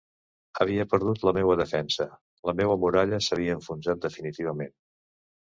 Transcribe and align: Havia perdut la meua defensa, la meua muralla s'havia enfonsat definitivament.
Havia 0.63 0.85
perdut 0.93 1.21
la 1.27 1.33
meua 1.37 1.57
defensa, 1.59 2.07
la 2.51 2.57
meua 2.61 2.79
muralla 2.85 3.21
s'havia 3.27 3.59
enfonsat 3.61 4.03
definitivament. 4.09 4.77